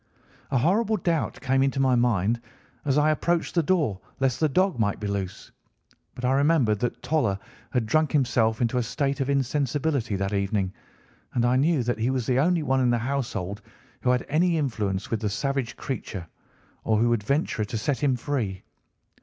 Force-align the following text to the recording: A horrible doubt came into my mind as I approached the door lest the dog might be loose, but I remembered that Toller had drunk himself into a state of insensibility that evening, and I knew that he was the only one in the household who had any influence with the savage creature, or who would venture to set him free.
A 0.49 0.57
horrible 0.57 0.97
doubt 0.97 1.39
came 1.41 1.61
into 1.61 1.79
my 1.79 1.93
mind 1.93 2.41
as 2.85 2.97
I 2.97 3.11
approached 3.11 3.53
the 3.53 3.61
door 3.61 3.99
lest 4.19 4.39
the 4.39 4.49
dog 4.49 4.79
might 4.79 4.99
be 4.99 5.05
loose, 5.05 5.51
but 6.15 6.25
I 6.25 6.31
remembered 6.31 6.79
that 6.79 7.03
Toller 7.03 7.37
had 7.69 7.85
drunk 7.85 8.11
himself 8.11 8.61
into 8.61 8.79
a 8.79 8.81
state 8.81 9.19
of 9.21 9.29
insensibility 9.29 10.15
that 10.15 10.33
evening, 10.33 10.73
and 11.35 11.45
I 11.45 11.55
knew 11.55 11.83
that 11.83 11.99
he 11.99 12.09
was 12.09 12.25
the 12.25 12.39
only 12.39 12.63
one 12.63 12.81
in 12.81 12.89
the 12.89 12.97
household 12.97 13.61
who 14.01 14.09
had 14.09 14.25
any 14.27 14.57
influence 14.57 15.11
with 15.11 15.19
the 15.19 15.29
savage 15.29 15.75
creature, 15.77 16.25
or 16.83 16.97
who 16.97 17.09
would 17.09 17.21
venture 17.21 17.63
to 17.63 17.77
set 17.77 18.01
him 18.01 18.15
free. 18.15 18.63